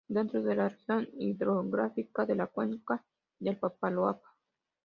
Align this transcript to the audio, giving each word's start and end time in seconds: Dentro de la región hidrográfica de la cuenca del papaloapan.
Dentro 0.07 0.41
de 0.41 0.55
la 0.55 0.67
región 0.67 1.07
hidrográfica 1.19 2.25
de 2.25 2.33
la 2.33 2.47
cuenca 2.47 3.05
del 3.37 3.57
papaloapan. 3.59 4.31